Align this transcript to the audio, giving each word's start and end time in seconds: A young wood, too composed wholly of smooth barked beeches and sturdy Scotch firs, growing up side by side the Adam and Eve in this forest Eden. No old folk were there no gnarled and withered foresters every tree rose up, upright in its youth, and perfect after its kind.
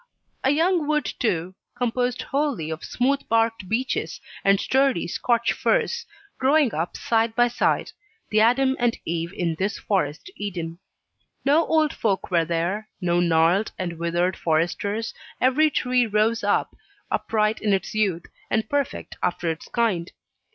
A 0.43 0.49
young 0.49 0.87
wood, 0.87 1.05
too 1.05 1.53
composed 1.75 2.23
wholly 2.23 2.71
of 2.71 2.83
smooth 2.83 3.19
barked 3.29 3.69
beeches 3.69 4.19
and 4.43 4.59
sturdy 4.59 5.05
Scotch 5.07 5.53
firs, 5.53 6.07
growing 6.39 6.73
up 6.73 6.97
side 6.97 7.35
by 7.35 7.47
side 7.49 7.91
the 8.31 8.41
Adam 8.41 8.75
and 8.79 8.97
Eve 9.05 9.31
in 9.31 9.53
this 9.59 9.77
forest 9.77 10.31
Eden. 10.35 10.79
No 11.45 11.67
old 11.67 11.93
folk 11.93 12.31
were 12.31 12.45
there 12.45 12.89
no 12.99 13.19
gnarled 13.19 13.73
and 13.77 13.99
withered 13.99 14.35
foresters 14.35 15.13
every 15.39 15.69
tree 15.69 16.07
rose 16.07 16.43
up, 16.43 16.75
upright 17.11 17.61
in 17.61 17.71
its 17.71 17.93
youth, 17.93 18.25
and 18.49 18.67
perfect 18.67 19.17
after 19.21 19.51
its 19.51 19.67
kind. 19.67 20.11